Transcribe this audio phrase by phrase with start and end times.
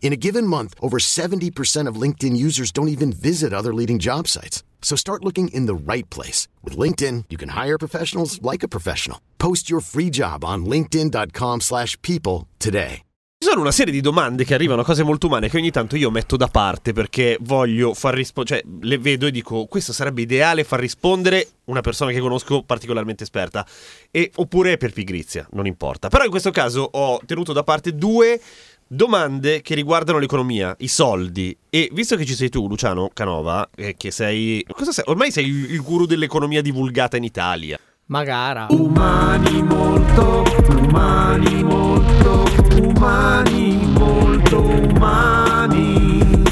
[0.00, 4.28] In a given month, over 70% of LinkedIn users don't even visit other leading job
[4.28, 4.62] sites.
[4.80, 6.46] So start looking in the right place.
[6.62, 9.18] With LinkedIn, you can hire professionals like a professional.
[9.38, 13.02] Post your free job on linkedin.com slash people today.
[13.38, 16.10] Ci sono una serie di domande che arrivano, cose molto umane, che ogni tanto io
[16.10, 20.64] metto da parte perché voglio far rispondere, cioè le vedo e dico questo sarebbe ideale
[20.64, 23.66] far rispondere una persona che conosco particolarmente esperta,
[24.10, 26.08] e, oppure per pigrizia, non importa.
[26.08, 28.40] Però in questo caso ho tenuto da parte due
[28.86, 31.56] domande che riguardano l'economia, i soldi.
[31.68, 35.04] E visto che ci sei tu, Luciano Canova, eh, che sei, cosa sei?
[35.08, 37.78] Ormai sei il, guru dell'economia divulgata in Italia.
[38.06, 38.66] Magara.
[38.70, 42.44] Umani molto, umani molto,
[42.80, 46.44] umani molto umani.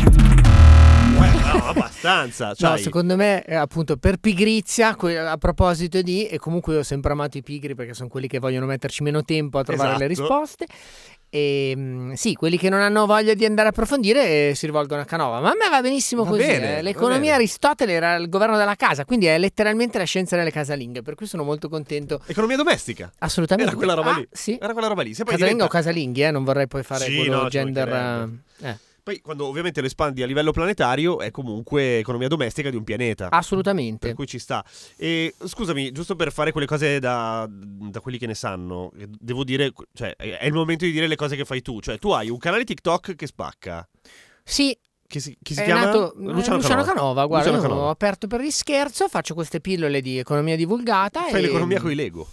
[1.55, 2.49] No, abbastanza.
[2.49, 6.83] No, Cioè, secondo me, eh, appunto, per pigrizia, a proposito di, e comunque io ho
[6.83, 10.07] sempre amato i pigri perché sono quelli che vogliono metterci meno tempo a trovare le
[10.11, 10.29] Esatto.
[10.29, 10.67] risposte.
[11.35, 15.01] E mm, sì, quelli che non hanno voglia di andare a approfondire eh, si rivolgono
[15.01, 15.41] a Canova.
[15.41, 16.43] Ma a me va benissimo Va così.
[16.47, 16.83] bene, eh.
[16.83, 17.35] L'economia.
[17.35, 21.03] Aristotele era il governo della casa, quindi è letteralmente la scienza delle casalinghe.
[21.03, 22.21] Per cui sono molto contento.
[22.27, 23.11] economia domestica.
[23.19, 23.69] Assolutamente.
[23.73, 24.29] Era quella roba Ah, lì.
[24.31, 24.57] Sì.
[24.61, 25.13] Era quella roba lì.
[25.13, 26.31] Se poi Casalinga diventa- o casalinghi, eh?
[26.31, 27.89] Non vorrei poi fare Sì, quello no, gender.
[27.89, 28.39] mancherebbe.
[28.61, 28.79] eh.
[29.05, 33.31] Poi quando ovviamente lo espandi a livello planetario è comunque economia domestica di un pianeta.
[33.31, 34.07] Assolutamente.
[34.07, 34.65] Per cui ci sta.
[34.97, 39.45] E scusami, giusto per fare quelle cose da, da quelli che ne sanno, eh, devo
[39.45, 41.83] dire, cioè, è il momento di dire le cose che fai tu.
[41.83, 43.87] Cioè, tu hai un canale TikTok che spacca.
[44.43, 44.75] Sì,
[45.07, 45.85] Che si, chi si chiama?
[45.85, 47.27] nato eh, Luciano, Canova.
[47.27, 47.87] Guarda, Luciano Canova.
[47.89, 51.25] ho aperto per gli scherzo, faccio queste pillole di economia divulgata.
[51.25, 51.43] Fai e...
[51.43, 52.27] l'economia con i Lego.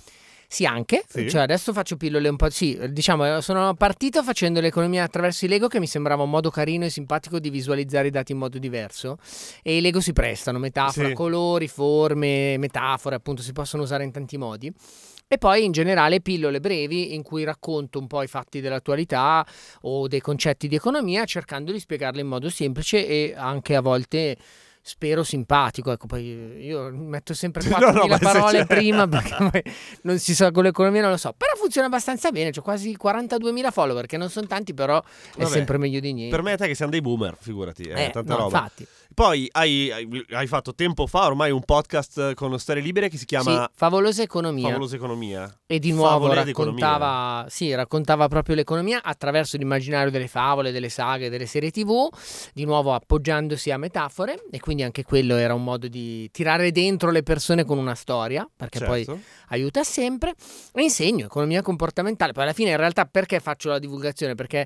[0.52, 1.02] Sì, anche.
[1.08, 1.30] Sì?
[1.30, 2.50] Cioè, adesso faccio pillole un po'.
[2.50, 6.50] Sì, diciamo, eh, sono partito facendo l'economia attraverso i Lego, che mi sembrava un modo
[6.50, 9.18] carino e simpatico di visualizzare i dati in modo diverso.
[9.64, 11.14] E i Lego si prestano, metafora, Sì.
[11.14, 14.70] colori, forme, metafore, appunto, si possono usare in tanti modi.
[15.26, 19.48] E poi in generale pillole brevi in cui racconto un po' i fatti dell'attualità
[19.84, 24.36] o dei concetti di economia, cercando di spiegarli in modo semplice e anche a volte.
[24.84, 29.64] Spero simpatico, ecco, poi io metto sempre No, 4.000 no, se parole prima perché
[30.02, 31.34] non si sa con l'economia, non lo so.
[31.38, 35.50] Però funziona abbastanza bene, ho quasi 42.000 follower, che non sono tanti, però è Vabbè,
[35.52, 36.36] sempre meglio di niente.
[36.36, 38.58] Per me e te che siamo dei boomer, figurati, è Eh, tanta no, roba.
[38.58, 38.88] infatti.
[39.14, 43.26] Poi hai, hai- hai fatto tempo fa ormai un podcast con storie libere che si
[43.26, 44.68] chiama Sì, favolosa economia.
[44.68, 45.60] Favolosa Economia.
[45.68, 51.30] E di nuovo Favole raccontava, sì, raccontava proprio l'economia attraverso l'immaginario delle favole, delle saghe,
[51.30, 52.08] delle serie tv,
[52.54, 57.12] di nuovo appoggiandosi a metafore e quindi anche quello era un modo di tirare dentro
[57.12, 59.22] le persone con una storia, perché poi Certo.
[59.50, 60.34] aiuta sempre.
[60.74, 62.32] E insegno economia comportamentale.
[62.32, 64.36] Poi alla fine, in realtà, perché faccio la divulgazione?
[64.36, 64.66] Perché,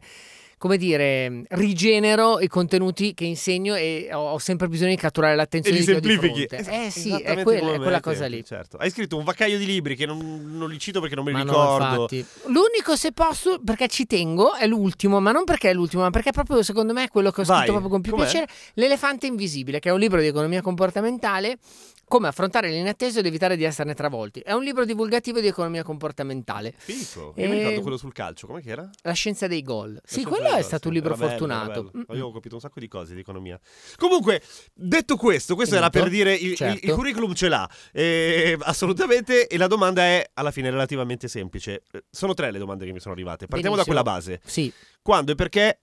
[0.65, 5.77] come dire, rigenero i contenuti che insegno e ho, sempre bisogno di catturare E l'attenzione
[5.77, 6.55] li di chi ho di semplifichi.
[6.55, 8.43] Eh sì, esattamente è, quella- è quella cosa lì.
[8.43, 8.77] Certo.
[8.77, 11.37] Hai scritto un vaccaio di libri che non, non li cito perché non me li
[11.37, 11.85] Ma no, ricordo.
[11.85, 12.25] infatti.
[12.45, 16.31] L'unico se posso, perché ci tengo, è l'ultimo, ma non perché è l'ultimo, ma perché
[16.31, 18.23] proprio secondo me è quello che ho scritto Vai, proprio con più com'è?
[18.23, 18.47] piacere.
[18.73, 21.59] L'elefante invisibile, che è un libro di economia comportamentale.
[22.07, 24.39] Come affrontare l'inatteso ed evitare di esserne travolti.
[24.39, 26.71] È un libro divulgativo di economia comportamentale.
[26.77, 27.33] Fico.
[27.38, 28.88] Io E- mi ricordo quello sul calcio, com'è che era?
[29.01, 29.99] La scienza dei gol.
[30.05, 31.71] Sì, quello è stato un libro Era bello, fortunato.
[31.71, 32.05] era bello.
[32.11, 33.59] Mm, Io ho capito un sacco di cose di economia.
[33.97, 34.41] Comunque,
[34.73, 36.03] detto questo, questo era Finito.
[36.09, 36.85] per dire il, il- Certo.
[36.85, 37.69] il curriculum ce l'ha.
[37.91, 39.47] Eh, assolutamente.
[39.47, 41.81] E la domanda è alla fine relativamente semplice.
[41.91, 43.47] Eh, Sono tre le domande che mi sono arrivate.
[43.47, 43.95] Partiamo Benissimo.
[43.95, 44.41] da quella base.
[44.45, 44.71] Sì.
[45.01, 45.79] Quando e perché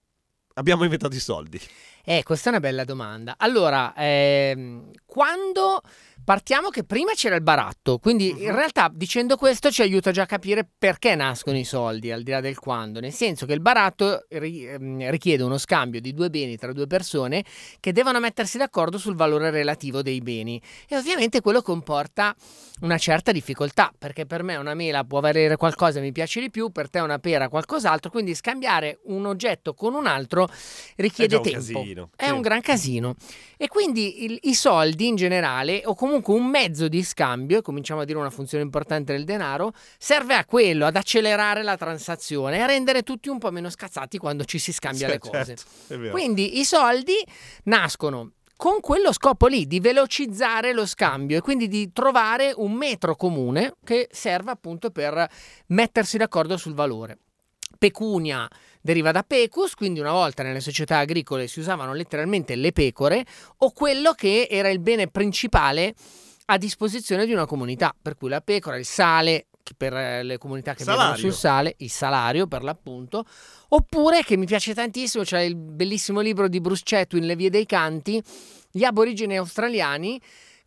[0.55, 1.59] abbiamo inventato i soldi?
[2.05, 3.35] Eh, questa è una bella domanda.
[3.37, 5.81] Allora, ehm, quando
[6.23, 8.41] partiamo che prima c'era il baratto, quindi Mhm.
[8.43, 12.31] in realtà dicendo questo ci aiuta già a capire perché nascono i soldi, al di
[12.31, 16.29] là del quando, nel senso che il baratto ri- ehm, richiede uno scambio di due
[16.29, 17.43] beni tra due persone
[17.79, 22.35] che devono mettersi d'accordo sul valore relativo dei beni e ovviamente quello comporta
[22.81, 26.49] una certa difficoltà, perché per me una mela può valere qualcosa e mi piace di
[26.49, 30.47] più, per te una pera qualcos'altro, quindi scambiare un oggetto con un altro
[30.95, 31.57] richiede È un tempo.
[31.59, 32.31] casino, È sì.
[32.31, 33.15] un gran casino.
[33.57, 38.01] E quindi il- i soldi in generale, o comunque un mezzo di scambio, e cominciamo
[38.01, 42.65] a dire una funzione importante del denaro, serve a quello, ad accelerare la transazione a
[42.65, 45.55] rendere tutti un po' meno scazzati quando ci si scambia Sì, le cose.
[45.55, 46.09] certo.
[46.09, 47.15] Quindi i soldi
[47.63, 53.15] nascono con quello scopo lì di velocizzare lo scambio e quindi di trovare un metro
[53.15, 55.27] comune che serva appunto per
[55.67, 57.17] mettersi d'accordo sul valore.
[57.83, 58.47] Pecunia
[58.79, 63.25] deriva da pecus, quindi una volta nelle società agricole si usavano letteralmente le pecore,
[63.57, 65.93] o quello che era il bene principale
[66.45, 70.73] a disposizione di una comunità, per cui la pecora, il sale per eh, le comunità
[70.75, 73.25] che vivono sul sale, il salario per l'appunto,
[73.69, 77.65] oppure che mi piace tantissimo, c'è il bellissimo libro di Bruce Chatwin, Le vie dei
[77.65, 78.23] canti,
[78.71, 80.21] gli aborigeni australiani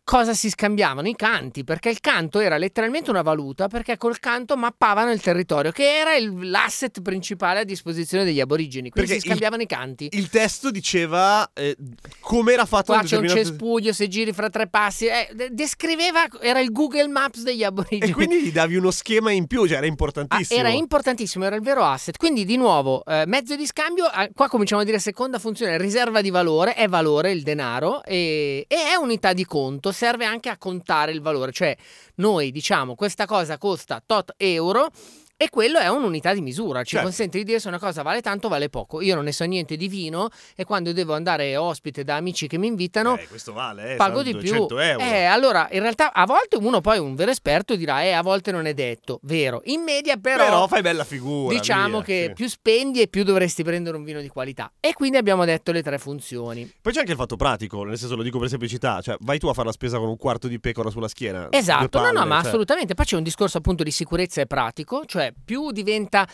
[0.09, 1.09] cosa si scambiavano?
[1.09, 5.71] I canti, perché il canto era letteralmente una valuta, perché col canto mappavano il territorio,
[5.73, 10.07] che era il- l'asset principale a disposizione degli aborigeni, quindi Perché si scambiavano i canti.
[10.11, 11.75] Il testo diceva eh,
[12.21, 16.23] come era fatto Qua c'è un cespuglio, se giri fra tre passi, eh, de- descriveva,
[16.39, 18.11] era il Google Maps degli aborigeni.
[18.11, 20.57] E quindi gli davi uno schema in più, cioè era Ah, importantissimo.
[20.59, 22.15] era importantissimo, era il vero asset.
[22.17, 24.05] Quindi, di nuovo, eh, mezzo di scambio.
[24.05, 28.63] ah, qua cominciamo a dire seconda funzione: riserva di valore, è valore il denaro e,
[28.69, 31.51] e è unità di conto, serve anche a contare il valore.
[31.51, 31.75] Cioè,
[32.15, 34.91] noi diciamo questa cosa costa tot euro.
[35.39, 37.05] E quello è un'unità di misura, ci Certo.
[37.05, 39.01] consente di dire se una cosa vale tanto o vale poco.
[39.01, 42.57] Io non ne so niente di vino e quando devo andare ospite da amici che
[42.57, 44.39] mi invitano, Eh, questo vale, eh, pago di più.
[44.67, 45.03] 200 euro.
[45.03, 48.51] Eh, allora, in realtà a volte uno poi un vero esperto dirà, eh, a volte
[48.51, 49.19] non è detto.
[49.21, 49.61] Vero.
[49.65, 51.53] In media però, Però fai bella figura.
[51.53, 52.33] diciamo via, che sì.
[52.33, 54.71] più spendi e più dovresti prendere un vino di qualità.
[54.79, 56.67] E quindi abbiamo detto le tre funzioni.
[56.81, 59.45] Poi c'è anche il fatto pratico, nel senso lo dico per semplicità, cioè vai tu
[59.45, 61.49] a fare la spesa con un quarto di pecora sulla schiena.
[61.51, 62.47] Esatto, due no, no, palle, ma cioè.
[62.47, 62.95] assolutamente.
[62.95, 66.27] Poi c'è un discorso appunto di sicurezza e pratico, cioè più diventa.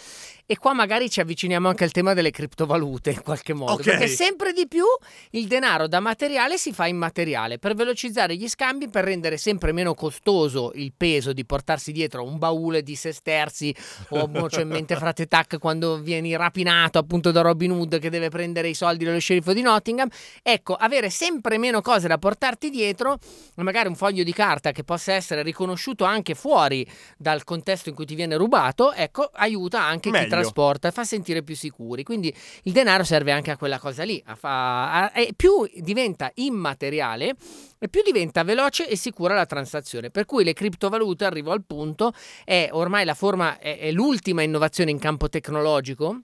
[0.45, 3.73] E qua magari ci avviciniamo anche al tema delle criptovalute in qualche modo.
[3.73, 3.83] Ok.
[3.83, 4.83] Perché sempre di più
[5.31, 9.93] il denaro da materiale si fa immateriale per velocizzare gli scambi, per rendere sempre meno
[9.93, 13.73] costoso il peso di portarsi dietro un baule di sesterzi
[14.09, 18.09] o mo c'ho in mente frate Tac quando vieni rapinato appunto da Robin Hood che
[18.09, 20.09] deve prendere i soldi dello sceriffo di Nottingham.
[20.41, 23.17] Ecco, avere sempre meno cose da portarti dietro,
[23.55, 26.85] magari un foglio di carta che possa essere riconosciuto anche fuori
[27.17, 30.29] dal contesto in cui ti viene rubato, ecco, aiuta anche chi Meglio.
[30.29, 32.03] trasporta e fa sentire più sicuri.
[32.03, 32.33] Quindi
[32.63, 34.21] il denaro serve anche a quella cosa lì.
[34.25, 37.35] a fa- a- più diventa immateriale
[37.79, 40.09] e più diventa veloce e sicura la transazione.
[40.09, 42.11] Per cui le criptovalute, arrivo al punto,
[42.43, 46.21] è ormai la forma, è, è l'ultima innovazione in campo tecnologico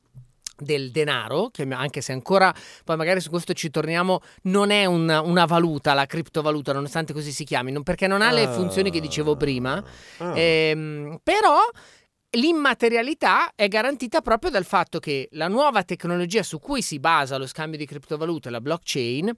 [0.62, 2.54] del denaro, che anche se ancora,
[2.84, 7.32] poi magari su questo ci torniamo, non è un- una valuta, la criptovaluta, nonostante così
[7.32, 8.52] si chiami, non- perché non ha le Ah.
[8.52, 9.82] funzioni che dicevo prima.
[10.18, 10.38] Ah.
[10.38, 11.60] Ehm, però
[12.32, 17.48] l'immaterialità è garantita proprio dal fatto che la nuova tecnologia su cui si basa lo
[17.48, 19.34] scambio di criptovalute, la blockchain,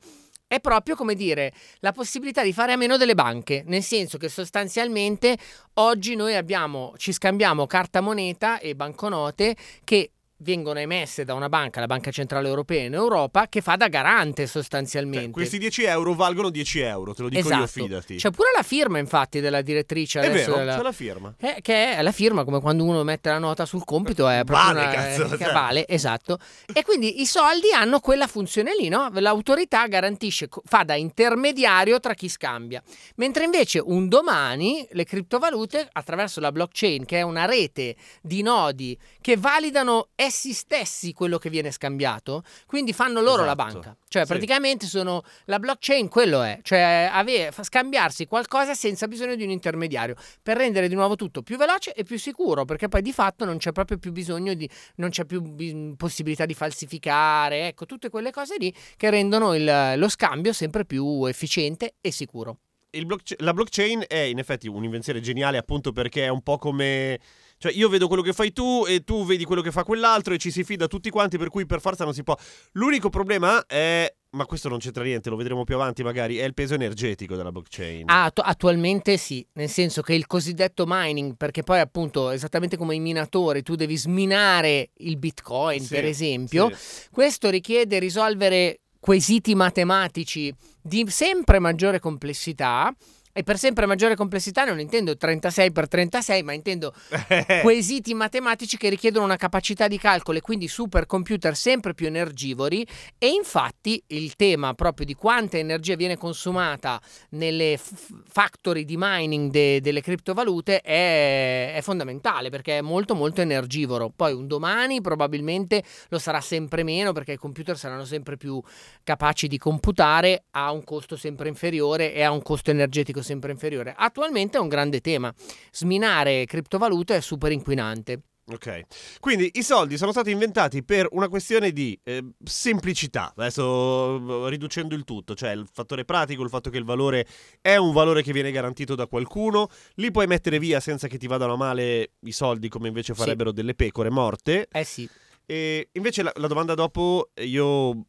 [0.47, 4.27] è proprio come dire la possibilità di fare a meno delle banche, nel senso che
[4.27, 5.37] sostanzialmente
[5.75, 9.55] oggi noi abbiamo, ci scambiamo carta moneta e banconote
[9.85, 10.11] che
[10.41, 14.47] vengono emesse da una banca, la Banca Centrale Europea in Europa, che fa da garante
[14.47, 15.23] sostanzialmente.
[15.25, 17.67] Cioè, questi 10 euro valgono 10 euro, te lo dico io, esatto.
[17.67, 18.15] fidati.
[18.15, 21.33] C'è pure la firma infatti della direttrice è vero, della- c'è la firma.
[21.39, 24.73] eh, che è la firma, come quando uno mette la nota sul compito, è proprio
[24.73, 25.53] Vale, una, cazzo, eh, che cioè.
[25.53, 26.39] vale, esatto.
[26.73, 29.09] E quindi i soldi hanno quella funzione lì, no?
[29.13, 32.81] L'autorità garantisce, fa da intermediario tra chi scambia.
[33.15, 38.97] Mentre invece un domani le criptovalute, attraverso la blockchain, che è una rete di nodi
[39.21, 43.73] che validano essi stessi quello che viene scambiato, quindi fanno loro la Esatto.
[43.73, 43.97] banca.
[44.07, 44.27] Cioè, Sì.
[44.29, 49.49] praticamente sono la blockchain, quello è, cioè ave- fa- scambiarsi qualcosa senza bisogno di un
[49.49, 53.43] intermediario per rendere di nuovo tutto più veloce e più sicuro, perché poi di fatto
[53.43, 58.09] non c'è proprio più bisogno di non c'è più bi- possibilità di falsificare, ecco, tutte
[58.09, 62.57] quelle cose lì che rendono il- lo scambio sempre più efficiente e sicuro.
[62.91, 67.19] Il blockcha- la blockchain è in effetti un'invenzione geniale appunto perché è un po' come...
[67.61, 70.39] Cioè io vedo quello che fai tu e tu vedi quello che fa quell'altro e
[70.39, 72.35] ci si fida tutti quanti per cui per forza non si può...
[72.71, 74.11] L'unico problema è...
[74.31, 77.51] Ma questo non c'entra niente, lo vedremo più avanti magari, è il peso energetico della
[77.51, 78.09] blockchain.
[78.09, 82.95] Ah, attu- attualmente sì, nel senso che il cosiddetto mining, perché poi appunto esattamente come
[82.95, 87.09] i minatori, tu devi sminare il bitcoin, Sì, per esempio, sì.
[87.11, 90.51] Questo richiede risolvere quesiti matematici
[90.81, 92.91] di sempre maggiore complessità.
[93.33, 96.93] E per sempre maggiore complessità non intendo 36 per 36, ma intendo
[97.61, 102.85] quesiti matematici che richiedono una capacità di calcolo e quindi supercomputer sempre più energivori.
[103.17, 109.49] E infatti il tema proprio di quanta energia viene consumata nelle f- factory di mining
[109.49, 114.11] de- delle criptovalute è, è fondamentale perché è molto molto energivoro.
[114.13, 118.61] Poi un domani probabilmente lo sarà sempre meno perché i computer saranno sempre più
[119.03, 123.93] capaci di computare a un costo sempre inferiore e a un costo energetico sempre inferiore.
[123.97, 125.33] Attualmente è un grande tema.
[125.71, 128.21] Sminare criptovalute è super inquinante.
[128.51, 128.81] Ok,
[129.21, 134.93] quindi i soldi sono stati inventati per una questione di eh, semplicità, adesso eh, riducendo
[134.93, 137.25] il tutto, cioè il fattore pratico, il fatto che il valore
[137.61, 141.27] è un valore che viene garantito da qualcuno, li puoi mettere via senza che ti
[141.27, 143.19] vadano a male i soldi come invece Sì.
[143.21, 144.67] farebbero delle pecore morte.
[144.69, 145.07] Eh sì.
[145.45, 148.03] E invece la, la domanda dopo io mh,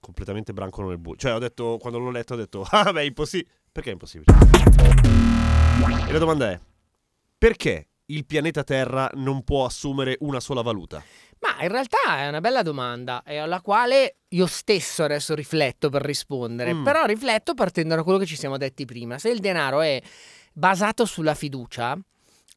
[0.00, 3.04] completamente branco nel buio, cioè ho detto, quando l'ho letto ho detto, ah beh, è
[3.04, 4.34] impossibile, perché è impossibile?
[6.08, 6.58] E la domanda è,
[7.36, 11.04] perché il pianeta Terra non può assumere una sola valuta?
[11.40, 16.72] Ma in realtà è una bella domanda alla quale io stesso adesso rifletto per rispondere,
[16.72, 16.84] Mm.
[16.84, 19.18] però rifletto partendo da quello che ci siamo detti prima.
[19.18, 20.00] Se il denaro è
[20.54, 21.98] basato sulla fiducia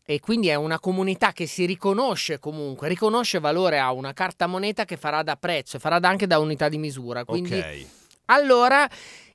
[0.05, 4.85] e quindi è una comunità che si riconosce comunque, riconosce valore a una carta moneta
[4.85, 7.85] che farà da prezzo, farà anche da unità di misura, quindi ok.
[8.27, 8.87] allora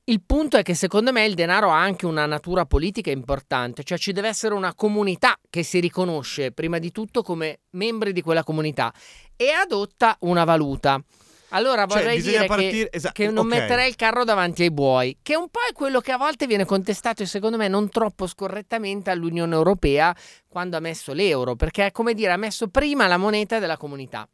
[0.06, 3.96] il punto è che secondo me il denaro ha anche una natura politica importante, cioè
[3.96, 8.44] ci deve essere una comunità che si riconosce prima di tutto come membri di quella
[8.44, 8.92] comunità
[9.34, 11.02] e adotta una valuta.
[11.50, 13.52] Allora Cioè, vorrei dire partire- che, esa- che non ok.
[13.54, 16.64] metterei il carro davanti ai buoi, che un po' è quello che a volte viene
[16.64, 20.14] contestato e secondo me non troppo scorrettamente all'Unione Europea
[20.49, 24.28] quando ha messo l'euro, perché è come dire ha messo prima la moneta della comunità.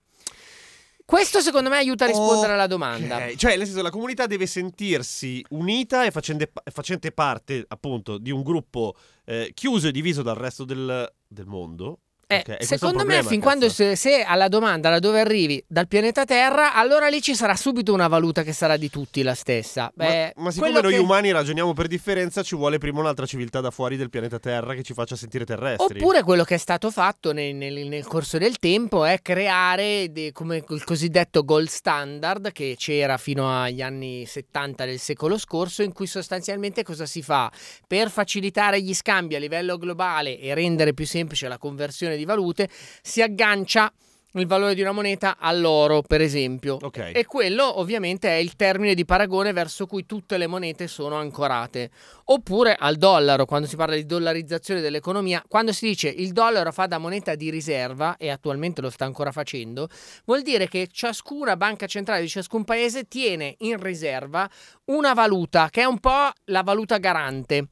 [1.10, 3.34] Questo secondo me aiuta a rispondere alla domanda.
[3.34, 8.44] Cioè, nel senso, la comunità deve sentirsi unita e facente, facente parte, appunto, di un
[8.44, 11.98] gruppo eh, chiuso e diviso dal resto del, del mondo.
[12.30, 15.18] Eh, Ok, questo è un secondo me, fin quando se, se alla domanda da dove
[15.18, 19.22] arrivi dal pianeta Terra, allora lì ci sarà subito una valuta che sarà di tutti
[19.22, 19.90] la stessa.
[19.92, 23.60] Beh, ma, ma siccome noi che- umani ragioniamo per differenza, ci vuole prima un'altra civiltà
[23.60, 25.98] da fuori del pianeta Terra che ci faccia sentire terrestri.
[25.98, 30.30] Oppure quello che è stato fatto nel, nel- nel corso del tempo è creare de-
[30.32, 35.92] come il cosiddetto gold standard che c'era fino agli anni 70 del secolo scorso, in
[35.92, 37.50] cui sostanzialmente cosa si fa?
[37.86, 42.68] Per facilitare gli scambi a livello globale e rendere più semplice la conversione di valute,
[43.02, 43.92] si aggancia
[44.34, 46.78] il valore di una moneta all'oro, per esempio.
[46.80, 47.10] Ok.
[47.14, 51.90] E quello ovviamente è il termine di paragone verso cui tutte le monete sono ancorate.
[52.26, 56.86] Oppure al dollaro, quando si parla di dollarizzazione dell'economia, quando si dice il dollaro fa
[56.86, 59.88] da moneta di riserva, e attualmente lo sta ancora facendo,
[60.24, 64.48] vuol dire che ciascuna banca centrale di ciascun paese tiene in riserva
[64.86, 67.66] una valuta, che è un po' la valuta garante.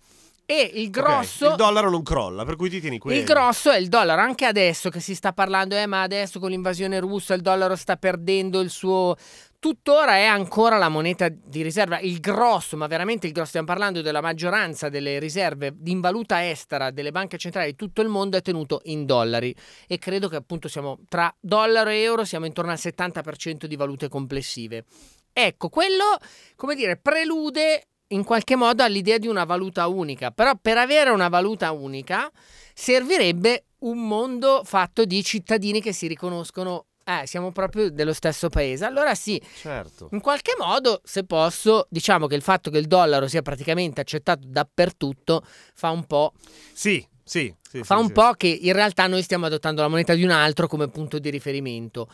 [0.50, 1.50] E il grosso...
[1.50, 3.18] Il dollaro non crolla, per cui ti tieni quello.
[3.18, 6.48] Il grosso è il dollaro, anche adesso che si sta parlando, eh, ma adesso con
[6.48, 9.14] l'invasione russa il dollaro sta perdendo il suo...
[9.58, 14.00] Tuttora è ancora la moneta di riserva, il grosso, ma veramente il grosso, stiamo parlando
[14.00, 18.40] della maggioranza delle riserve in valuta estera delle banche centrali di tutto il mondo è
[18.40, 19.54] tenuto in dollari
[19.86, 24.08] e credo che appunto siamo tra dollaro e euro siamo intorno al 70% di valute
[24.08, 24.84] complessive.
[25.32, 26.16] Ecco, quello,
[26.54, 31.28] come dire, prelude in qualche modo all'idea di una valuta unica, però per avere una
[31.28, 32.30] valuta unica
[32.74, 38.84] servirebbe un mondo fatto di cittadini che si riconoscono, eh, siamo proprio dello stesso paese.
[38.84, 40.08] Allora sì, Certo.
[40.12, 44.46] in qualche modo, se posso, diciamo che il fatto che il dollaro sia praticamente accettato
[44.46, 46.32] dappertutto fa un po',
[46.72, 47.52] Sì, sì.
[47.68, 48.12] sì, fa sì, un sì.
[48.12, 51.30] po' che in realtà noi stiamo adottando la moneta di un altro come punto di
[51.30, 52.08] riferimento.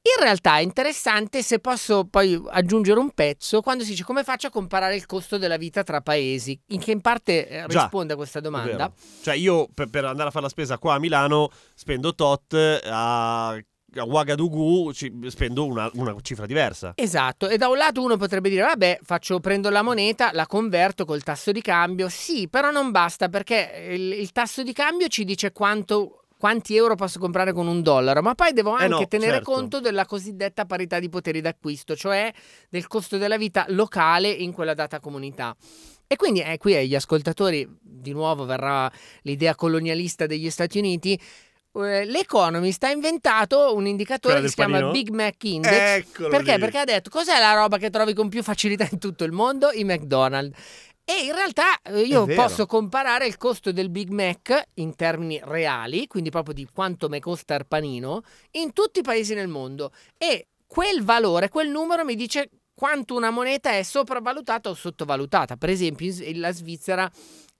[0.00, 4.46] In realtà è interessante se posso poi aggiungere un pezzo quando si dice come faccio
[4.46, 8.12] a comparare il costo della vita tra paesi, in che in parte eh, Già, risponde
[8.12, 8.92] a questa domanda.
[9.22, 13.48] Cioè, io per, per andare a fare la spesa qua a Milano spendo tot, a,
[13.48, 13.62] a
[13.96, 16.92] Ouagadougou ci- spendo una, una cifra diversa.
[16.94, 21.04] Esatto, e da un lato uno potrebbe dire, vabbè, faccio, prendo la moneta, la converto
[21.04, 25.24] col tasso di cambio, sì, però non basta perché il, il tasso di cambio ci
[25.24, 29.08] dice quanto, quanti euro posso comprare con un dollaro, ma poi devo Eh anche no,
[29.08, 29.50] tenere certo.
[29.50, 32.32] conto della cosiddetta parità di poteri d'acquisto, cioè
[32.70, 35.54] del costo della vita locale in quella data comunità.
[36.06, 38.90] E quindi eh, qui agli ascoltatori, di nuovo verrà
[39.22, 41.20] l'idea colonialista degli Stati Uniti,
[41.74, 44.90] eh, L'Economist ha inventato un indicatore che si chiama panino?
[44.92, 45.72] Big Mac Index.
[45.72, 46.54] Eccolo Perché?
[46.54, 46.60] lì.
[46.60, 49.70] Perché ha detto cos'è la roba che trovi con più facilità in tutto il mondo?
[49.70, 50.58] I McDonald's.
[51.10, 56.06] E in realtà eh, io posso comparare il costo del Big Mac in termini reali,
[56.06, 59.90] quindi proprio di quanto mi costa il panino, in tutti i paesi nel mondo.
[60.18, 65.56] E quel valore, quel numero mi dice quanto una moneta è sopravvalutata o sottovalutata.
[65.56, 67.10] Per esempio, la Svizzera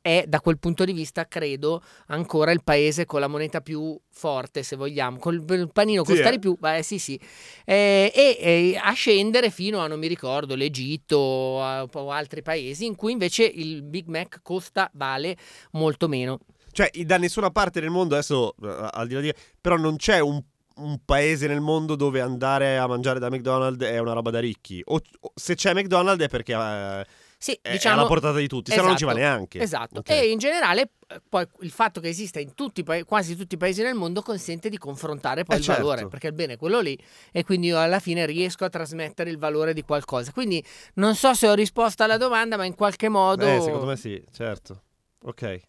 [0.00, 4.62] è da quel punto di vista, credo, ancora il paese con la moneta più forte,
[4.62, 5.18] se vogliamo.
[5.18, 6.30] Col panino Sì, costa eh?
[6.32, 7.20] di più, beh, sì, sì.
[7.64, 12.86] Eh, e eh, a scendere fino a, non mi ricordo, l'Egitto o, o altri paesi
[12.86, 15.36] in cui invece il Big Mac costa, vale
[15.72, 16.38] molto meno.
[16.70, 19.34] Cioè, da nessuna parte del mondo, adesso, eh, al di là di...
[19.60, 20.40] Però non c'è un,
[20.76, 24.80] un paese nel mondo dove andare a mangiare da McDonald's è una roba da ricchi.
[24.84, 26.52] O, o se c'è McDonald's è perché...
[26.52, 29.60] eh, Sì, è diciamo, alla portata di tutti, se no non ci va Esatto, neanche.
[29.60, 29.98] Esatto.
[30.00, 30.10] Ok.
[30.10, 33.80] E in generale, eh, poi il fatto che esista in tutti, quasi tutti i paesi
[33.80, 35.82] del mondo consente di confrontare poi Eh, il certo.
[35.82, 36.98] valore, perché il bene è quello lì
[37.30, 40.32] e quindi io alla fine riesco a trasmettere il valore di qualcosa.
[40.32, 40.62] Quindi
[40.94, 43.46] non so se ho risposto alla domanda, ma in qualche modo...
[43.46, 44.82] Eh, secondo me sì, certo.
[45.22, 45.60] Ok.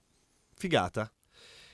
[0.56, 1.12] Figata.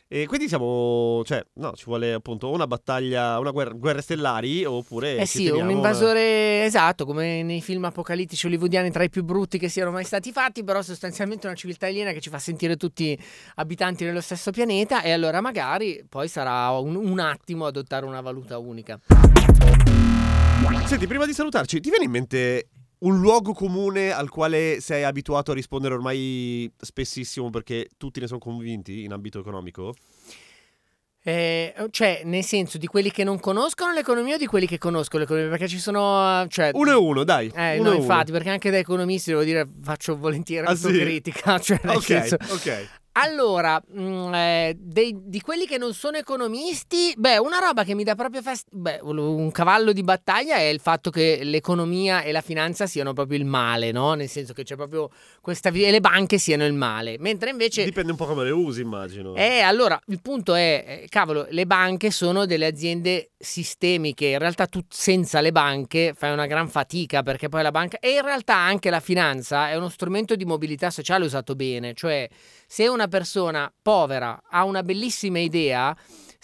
[0.08, 5.18] E quindi siamo, cioè, no, ci vuole appunto una battaglia, una guerra, guerre stellari oppure...
[5.18, 9.58] Eh sì, un una- invasore esatto, come nei film apocalittici hollywoodiani tra i più brutti
[9.58, 13.18] che siano mai stati fatti, però sostanzialmente una civiltà aliena che ci fa sentire tutti
[13.56, 18.60] abitanti nello stesso pianeta e allora magari poi sarà un, un attimo adottare una valuta
[18.60, 19.00] unica.
[20.86, 25.52] Senti, prima di salutarci, ti viene in mente un luogo comune al quale sei abituato
[25.52, 29.94] a rispondere ormai spessissimo perché tutti ne sono convinti in ambito economico?
[31.28, 35.24] Eh, cioè, nel senso di quelli che non conoscono l'economia o di quelli che conoscono
[35.24, 35.50] l'economia?
[35.50, 36.46] Perché ci sono...
[36.48, 37.52] Cioè, Uno e uno, dai.
[37.56, 40.86] Eh, uno no, infatti, perché anche da economisti devo dire faccio volentieri Ah, sì?
[40.86, 41.58] autocritica.
[41.66, 41.94] Cioè, uno.
[41.94, 42.88] Ok, senso, ok.
[43.17, 48.03] Allora, mh, eh, dei- di quelli che non sono economisti, beh, una roba che mi
[48.03, 52.41] dà proprio fastidio, beh, un cavallo di battaglia è il fatto che l'economia e la
[52.41, 54.15] finanza siano proprio il male, no?
[54.15, 58.12] Nel senso che c'è proprio questa e le banche siano il male, mentre invece Dipende
[58.12, 59.34] un po' come le usi, immagino.
[59.36, 64.65] eh, allora, il punto è, eh, cavolo, le banche sono delle aziende sistemiche, in realtà
[64.65, 68.55] tu senza le banche fai una gran fatica perché poi la banca e in realtà
[68.55, 72.27] anche la finanza è uno strumento di mobilità sociale usato bene, cioè
[72.67, 75.95] se una persona povera ha una bellissima idea,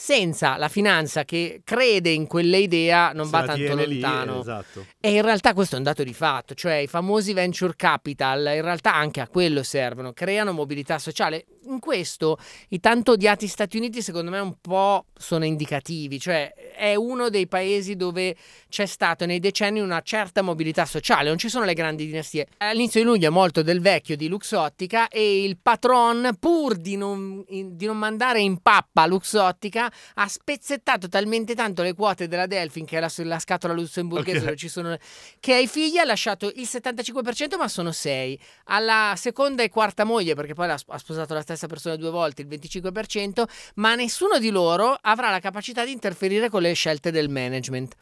[0.01, 4.41] senza la finanza che crede in quella idea non Se va tanto tiene lì, lontano.
[4.41, 4.85] esatto.
[4.99, 8.63] E in realtà questo è un dato di fatto, cioè i famosi venture capital in
[8.63, 11.45] realtà anche a quello servono, creano mobilità sociale.
[11.65, 12.39] In questo
[12.69, 17.47] i tanto odiati Stati Uniti secondo me un po' sono indicativi, cioè è uno dei
[17.47, 18.35] paesi dove
[18.67, 22.47] c'è stata nei decenni una certa mobilità sociale, non ci sono le grandi dinastie.
[22.57, 27.45] All'inizio di luglio è molto del vecchio di Luxottica e il patron pur di non,
[27.47, 32.97] di non mandare in pappa Luxottica ha spezzettato talmente tanto le quote della Delphin, che
[32.97, 34.43] è la, la scatola lussemburghese Ok.
[34.45, 34.97] dove ci sono,
[35.39, 38.39] che ai figli ha lasciato il 75%, ma sono 6.
[38.65, 42.47] Alla seconda e quarta moglie, perché poi ha sposato la stessa persona due volte, il
[42.47, 43.43] 25%,
[43.75, 47.95] ma nessuno di loro avrà la capacità di interferire con le scelte del management.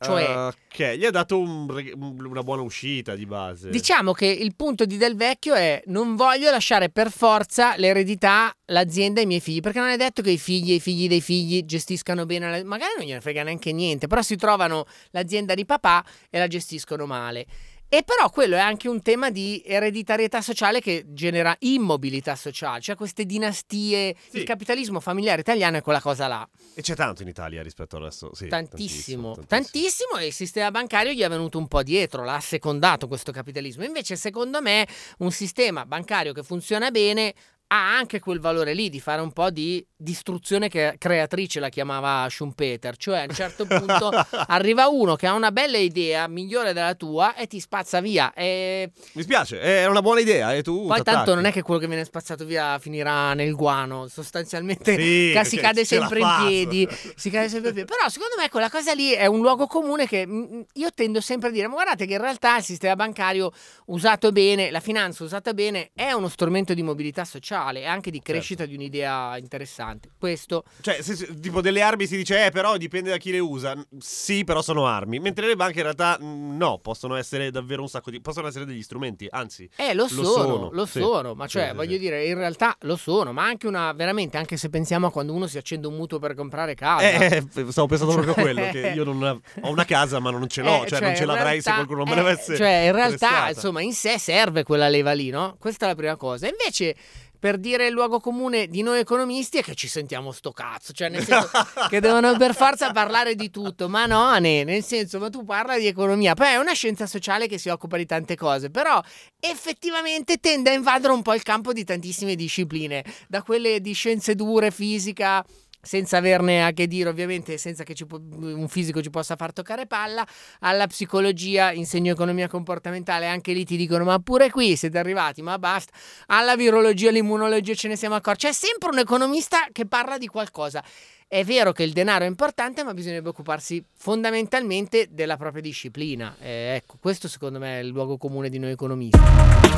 [0.00, 1.66] Cioè, Ok, gli ha dato un
[1.98, 3.68] una buona uscita di base.
[3.70, 9.20] Diciamo che il punto di Del Vecchio è non voglio lasciare per forza l'eredità, l'azienda
[9.20, 11.64] ai miei figli, perché non è detto che i figli e i figli dei figli
[11.64, 16.04] gestiscano bene, la- magari non gliene frega neanche niente, però si trovano l'azienda di papà
[16.30, 17.46] e la gestiscono male.
[17.90, 22.94] E però quello è anche un tema di ereditarietà sociale che genera immobilità sociale, cioè
[22.96, 24.36] queste dinastie, Sì.
[24.36, 26.46] il capitalismo familiare italiano è quella cosa là.
[26.74, 28.34] E c'è tanto in Italia rispetto al resto.
[28.34, 32.40] Sì, Tantissimo, tantissimo, tantissimo, e il sistema bancario gli è venuto un po' dietro, l'ha
[32.40, 33.84] secondato questo capitalismo.
[33.84, 34.86] Invece, secondo me,
[35.20, 37.32] un sistema bancario che funziona bene
[37.70, 42.26] ha anche quel valore lì di fare un po' di distruzione che- creatrice, la chiamava
[42.30, 42.96] Schumpeter.
[42.96, 44.10] Cioè, a un certo punto
[44.48, 48.32] arriva uno che ha una bella idea, migliore della tua, e ti spazza via.
[48.32, 50.54] E Mi spiace, è una buona idea.
[50.54, 54.08] E tu poi tanto non è che quello che viene spazzato via finirà nel guano,
[54.08, 57.90] sostanzialmente Sì, ca- si cade sempre in piedi, si cade sempre in piedi.
[57.90, 61.48] Però secondo me quella cosa lì è un luogo comune che mm, io tendo sempre
[61.48, 63.52] a dire, ma guardate che in realtà il sistema bancario
[63.86, 68.20] usato bene, la finanza usata bene, è uno strumento di mobilità sociale e anche di
[68.20, 70.10] crescita di un'idea interessante.
[70.18, 73.38] Questo Cioè, se- se- tipo delle armi si dice, eh, però dipende da chi le
[73.38, 73.74] usa.
[73.98, 75.18] Sì, però sono armi.
[75.18, 78.20] Mentre le banche in realtà no, possono essere davvero un sacco di.
[78.20, 79.26] possono essere degli strumenti.
[79.30, 81.00] Anzi, Eh, lo Lo sono, sono, lo sì.
[81.00, 81.98] sono, ma cioè, sì, voglio sì.
[81.98, 85.46] dire, in realtà lo sono, ma anche una, veramente, anche se pensiamo a quando uno
[85.46, 87.08] si accende un mutuo per comprare casa.
[87.08, 88.70] eh, eh, stavo pensando proprio a Cioè- quello.
[88.70, 89.22] Che io non
[89.62, 90.84] ho una casa, ma non ce l'ho.
[90.84, 92.56] Eh, cioè, non ce l'avrei se realtà- qualcuno non me eh, l'avesse.
[92.56, 93.50] Cioè, in realtà, prestata.
[93.50, 95.56] insomma, in sé serve quella leva lì, no?
[95.58, 96.46] Questa è la prima cosa.
[96.48, 96.94] Invece,
[97.38, 101.08] per dire il luogo comune di noi economisti è che ci sentiamo sto cazzo, cioè
[101.08, 101.50] nel senso
[101.88, 105.78] che devono per forza parlare di tutto, ma no, ne, nel senso, ma tu parla
[105.78, 109.00] di economia, poi è una scienza sociale che si occupa di tante cose, però
[109.40, 114.34] effettivamente tende a invadere un po' il campo di tantissime discipline, da quelle di scienze
[114.34, 115.44] dure, fisica,
[115.80, 119.86] senza averne a che dire ovviamente, senza che po- un fisico ci possa far toccare
[119.86, 120.26] palla,
[120.60, 125.58] alla psicologia, insegno economia comportamentale, anche lì ti dicono ma pure qui siete arrivati, ma
[125.58, 125.92] basta,
[126.26, 130.82] alla virologia, all'immunologia ce ne siamo accorti, c'è sempre un economista che parla di qualcosa.
[131.30, 136.34] È vero che il denaro è importante, ma bisognerebbe occuparsi fondamentalmente della propria disciplina.
[136.40, 139.20] Eh, ecco, questo secondo me è il luogo comune di noi economisti.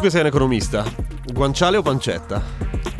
[0.00, 0.84] Tu sei un economista.
[1.32, 2.99] Guanciale o pancetta?